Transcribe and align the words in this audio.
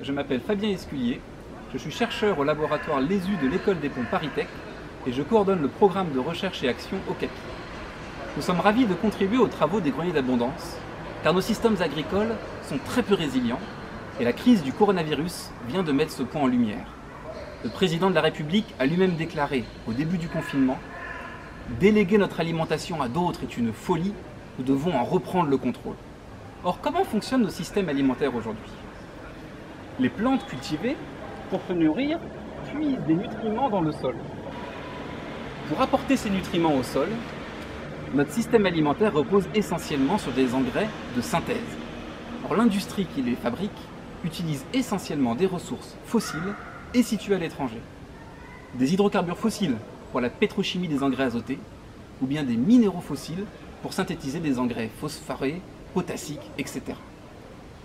je 0.00 0.12
m'appelle 0.12 0.40
Fabien 0.40 0.70
Esculier, 0.70 1.20
je 1.72 1.78
suis 1.78 1.90
chercheur 1.90 2.38
au 2.38 2.44
laboratoire 2.44 3.00
LESU 3.00 3.36
de 3.42 3.48
l'école 3.48 3.80
des 3.80 3.88
ponts 3.88 4.04
Paritech 4.10 4.48
et 5.06 5.12
je 5.12 5.22
coordonne 5.22 5.62
le 5.62 5.68
programme 5.68 6.10
de 6.12 6.18
recherche 6.18 6.62
et 6.62 6.68
action 6.68 6.96
au 7.08 7.14
CAPI. 7.14 7.32
Nous 8.36 8.42
sommes 8.42 8.60
ravis 8.60 8.86
de 8.86 8.94
contribuer 8.94 9.38
aux 9.38 9.48
travaux 9.48 9.80
des 9.80 9.90
greniers 9.90 10.12
d'abondance 10.12 10.76
car 11.22 11.34
nos 11.34 11.40
systèmes 11.40 11.76
agricoles 11.80 12.34
sont 12.68 12.78
très 12.86 13.02
peu 13.02 13.14
résilients 13.14 13.60
et 14.18 14.24
la 14.24 14.32
crise 14.32 14.62
du 14.62 14.72
coronavirus 14.72 15.50
vient 15.68 15.82
de 15.82 15.92
mettre 15.92 16.12
ce 16.12 16.22
point 16.22 16.42
en 16.42 16.46
lumière. 16.46 16.86
Le 17.64 17.70
président 17.70 18.10
de 18.10 18.14
la 18.14 18.22
République 18.22 18.74
a 18.78 18.86
lui-même 18.86 19.16
déclaré 19.16 19.64
au 19.86 19.92
début 19.92 20.18
du 20.18 20.28
confinement 20.28 20.78
Déléguer 21.78 22.18
notre 22.18 22.40
alimentation 22.40 23.00
à 23.00 23.08
d'autres 23.08 23.44
est 23.44 23.56
une 23.56 23.72
folie, 23.72 24.12
nous 24.58 24.64
devons 24.64 24.96
en 24.96 25.04
reprendre 25.04 25.48
le 25.48 25.56
contrôle. 25.56 25.94
Or, 26.64 26.80
comment 26.80 27.04
fonctionnent 27.04 27.42
nos 27.42 27.50
systèmes 27.50 27.88
alimentaires 27.88 28.34
aujourd'hui? 28.34 28.70
Les 30.00 30.08
plantes 30.08 30.46
cultivées, 30.46 30.96
pour 31.50 31.60
se 31.68 31.74
nourrir, 31.74 32.18
puisent 32.72 33.04
des 33.06 33.12
nutriments 33.12 33.68
dans 33.68 33.82
le 33.82 33.92
sol. 33.92 34.14
Pour 35.68 35.82
apporter 35.82 36.16
ces 36.16 36.30
nutriments 36.30 36.74
au 36.74 36.82
sol, 36.82 37.08
notre 38.14 38.32
système 38.32 38.64
alimentaire 38.64 39.12
repose 39.12 39.44
essentiellement 39.54 40.16
sur 40.16 40.32
des 40.32 40.54
engrais 40.54 40.88
de 41.14 41.20
synthèse. 41.20 41.58
Or, 42.46 42.56
l'industrie 42.56 43.04
qui 43.14 43.20
les 43.20 43.34
fabrique 43.34 43.70
utilise 44.24 44.64
essentiellement 44.72 45.34
des 45.34 45.44
ressources 45.44 45.94
fossiles 46.06 46.54
et 46.94 47.02
situées 47.02 47.34
à 47.34 47.38
l'étranger. 47.38 47.82
Des 48.76 48.94
hydrocarbures 48.94 49.36
fossiles 49.36 49.76
pour 50.12 50.22
la 50.22 50.30
pétrochimie 50.30 50.88
des 50.88 51.02
engrais 51.02 51.24
azotés, 51.24 51.58
ou 52.22 52.26
bien 52.26 52.42
des 52.42 52.56
minéraux 52.56 53.02
fossiles 53.02 53.44
pour 53.82 53.92
synthétiser 53.92 54.40
des 54.40 54.58
engrais 54.58 54.88
phosphorés, 54.98 55.60
potassiques, 55.92 56.50
etc. 56.56 56.94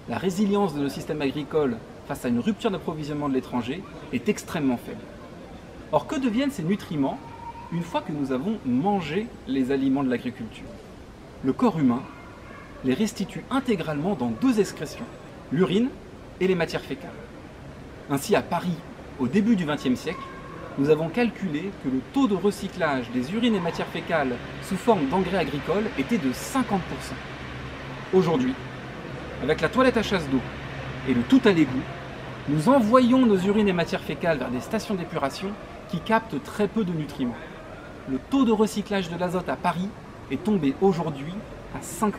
La 0.08 0.20
résilience 0.20 0.76
de 0.76 0.82
nos 0.82 0.90
systèmes 0.90 1.24
agricoles 1.24 1.78
face 2.08 2.26
à 2.26 2.28
une 2.28 2.40
rupture 2.40 2.70
d'approvisionnement 2.70 3.28
de 3.28 3.34
l'étranger 3.34 3.82
est 4.14 4.30
extrêmement 4.30 4.78
faible. 4.78 5.02
Or, 5.92 6.06
que 6.06 6.16
deviennent 6.16 6.52
ces 6.52 6.62
nutriments 6.62 7.18
une 7.72 7.82
fois 7.82 8.02
que 8.02 8.12
nous 8.12 8.32
avons 8.32 8.60
mangé 8.68 9.26
les 9.48 9.72
aliments 9.72 10.04
de 10.04 10.12
l'agriculture? 10.12 10.68
Le 11.44 11.54
corps 11.54 11.80
humain 11.80 12.04
les 12.84 12.94
restitue 12.94 13.44
intégralement 13.50 14.14
dans 14.14 14.30
deux 14.30 14.60
excrétions, 14.60 15.06
l'urine 15.52 15.90
et 16.40 16.48
les 16.48 16.54
matières 16.54 16.82
fécales. 16.82 17.10
Ainsi, 18.12 18.36
à 18.36 18.44
Paris, 18.44 18.78
au 19.20 19.28
début 19.28 19.56
du 19.56 19.66
XXe 19.66 20.00
siècle, 20.00 20.22
nous 20.78 20.92
avons 20.92 21.10
calculé 21.10 21.72
que 21.84 21.90
le 21.90 22.02
taux 22.14 22.28
de 22.28 22.36
recyclage 22.36 23.10
des 23.10 23.34
urines 23.34 23.56
et 23.56 23.60
matières 23.60 23.88
fécales 23.88 24.36
sous 24.62 24.76
forme 24.76 25.08
d'engrais 25.08 25.40
agricoles 25.40 25.86
était 25.98 26.20
de 26.20 26.32
50%. 26.32 26.78
Aujourd'hui, 28.14 28.54
avec 29.44 29.62
la 29.62 29.70
toilette 29.70 29.98
à 29.98 30.04
chasse 30.04 30.28
d'eau 30.30 30.42
et 31.08 31.14
le 31.14 31.22
tout 31.22 31.42
à 31.46 31.52
l'égout, 31.52 31.82
nous 32.50 32.70
envoyons 32.70 33.26
nos 33.26 33.38
urines 33.38 33.68
et 33.68 33.74
matières 33.74 34.04
fécales 34.04 34.38
vers 34.38 34.50
des 34.50 34.62
stations 34.62 34.96
d'épuration 34.96 35.50
qui 35.90 36.00
captent 36.00 36.42
très 36.44 36.68
peu 36.68 36.84
de 36.84 36.92
nutriments. 36.92 37.36
Le 38.10 38.20
taux 38.30 38.46
de 38.46 38.52
recyclage 38.52 39.10
de 39.10 39.18
l'azote 39.18 39.50
à 39.50 39.56
Paris 39.56 39.90
est 40.32 40.44
tombé 40.44 40.76
aujourd'hui 40.82 41.34
à 41.76 41.80
5%. 41.80 42.12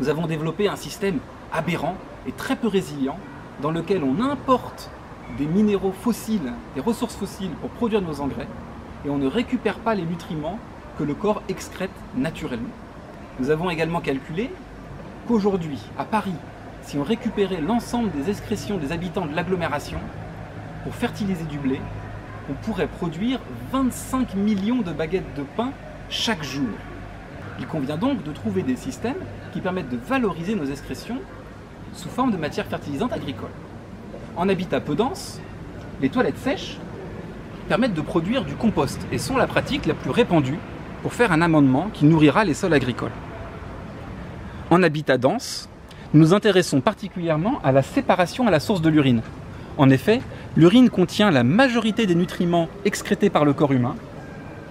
Nous 0.00 0.08
avons 0.08 0.26
développé 0.26 0.68
un 0.68 0.76
système 0.76 1.18
aberrant 1.52 1.96
et 2.26 2.32
très 2.32 2.56
peu 2.56 2.68
résilient 2.68 3.18
dans 3.60 3.70
lequel 3.70 4.02
on 4.04 4.20
importe 4.22 4.90
des 5.38 5.46
minéraux 5.46 5.92
fossiles, 5.92 6.52
des 6.74 6.80
ressources 6.80 7.16
fossiles 7.16 7.50
pour 7.60 7.70
produire 7.70 8.02
nos 8.02 8.20
engrais, 8.20 8.48
et 9.04 9.10
on 9.10 9.18
ne 9.18 9.26
récupère 9.26 9.78
pas 9.78 9.94
les 9.94 10.04
nutriments 10.04 10.58
que 10.98 11.04
le 11.04 11.14
corps 11.14 11.42
excrète 11.48 11.90
naturellement. 12.16 12.68
Nous 13.40 13.50
avons 13.50 13.68
également 13.70 14.00
calculé 14.00 14.50
qu'aujourd'hui, 15.26 15.78
à 15.98 16.04
Paris, 16.04 16.34
si 16.82 16.96
on 16.96 17.02
récupérait 17.02 17.60
l'ensemble 17.60 18.10
des 18.12 18.30
excrétions 18.30 18.78
des 18.78 18.92
habitants 18.92 19.26
de 19.26 19.34
l'agglomération 19.34 19.98
pour 20.84 20.94
fertiliser 20.94 21.44
du 21.44 21.58
blé, 21.58 21.80
on 22.48 22.54
pourrait 22.54 22.86
produire 22.86 23.40
25 23.72 24.34
millions 24.36 24.82
de 24.82 24.92
baguettes 24.92 25.34
de 25.36 25.42
pain 25.56 25.72
chaque 26.08 26.44
jour. 26.44 26.68
Il 27.58 27.66
convient 27.66 27.96
donc 27.96 28.22
de 28.22 28.32
trouver 28.32 28.62
des 28.62 28.76
systèmes 28.76 29.16
qui 29.52 29.60
permettent 29.60 29.90
de 29.90 29.96
valoriser 29.96 30.54
nos 30.54 30.66
excrétions 30.66 31.18
sous 31.92 32.08
forme 32.08 32.30
de 32.30 32.36
matières 32.36 32.66
fertilisantes 32.66 33.12
agricoles. 33.12 33.50
En 34.36 34.48
habitat 34.48 34.80
peu 34.80 34.94
dense, 34.94 35.40
les 36.00 36.08
toilettes 36.08 36.38
sèches 36.38 36.78
permettent 37.68 37.94
de 37.94 38.00
produire 38.00 38.44
du 38.44 38.54
compost 38.54 39.00
et 39.10 39.18
sont 39.18 39.36
la 39.36 39.46
pratique 39.46 39.86
la 39.86 39.94
plus 39.94 40.10
répandue 40.10 40.58
pour 41.02 41.14
faire 41.14 41.32
un 41.32 41.42
amendement 41.42 41.88
qui 41.92 42.04
nourrira 42.04 42.44
les 42.44 42.54
sols 42.54 42.74
agricoles. 42.74 43.10
En 44.70 44.82
habitat 44.82 45.18
dense, 45.18 45.68
nous 46.12 46.20
nous 46.20 46.34
intéressons 46.34 46.80
particulièrement 46.80 47.60
à 47.62 47.72
la 47.72 47.82
séparation 47.82 48.46
à 48.46 48.50
la 48.50 48.60
source 48.60 48.82
de 48.82 48.88
l'urine. 48.88 49.22
En 49.78 49.90
effet, 49.90 50.20
l'urine 50.56 50.90
contient 50.90 51.30
la 51.30 51.44
majorité 51.44 52.06
des 52.06 52.14
nutriments 52.14 52.68
excrétés 52.84 53.30
par 53.30 53.44
le 53.44 53.52
corps 53.52 53.72
humain 53.72 53.96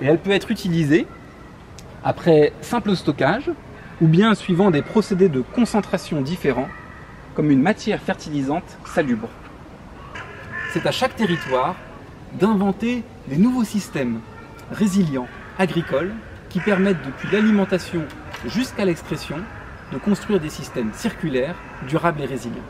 et 0.02 0.06
elle 0.06 0.20
peut 0.20 0.32
être 0.32 0.52
utilisée 0.52 1.08
après 2.04 2.52
simple 2.62 2.96
stockage 2.96 3.52
ou 4.02 4.08
bien 4.08 4.36
suivant 4.36 4.72
des 4.72 4.82
procédés 4.82 5.30
de 5.30 5.42
concentration 5.42 6.22
différents 6.22 6.70
comme 7.34 7.52
une 7.52 7.62
matière 7.62 8.02
fertilisante 8.02 8.78
salubre 8.86 9.30
c'est 10.76 10.86
à 10.88 10.92
chaque 10.92 11.16
territoire 11.16 11.78
d'inventer 12.34 13.04
des 13.30 13.38
nouveaux 13.38 13.64
systèmes 13.64 14.20
résilients, 14.74 15.28
agricoles, 15.58 16.14
qui 16.50 16.60
permettent 16.60 17.02
depuis 17.06 17.30
l'alimentation 17.32 18.02
jusqu'à 18.46 18.84
l'expression 18.84 19.38
de 19.92 19.98
construire 19.98 20.40
des 20.40 20.50
systèmes 20.50 20.92
circulaires, 20.94 21.56
durables 21.88 22.22
et 22.22 22.26
résilients. 22.26 22.64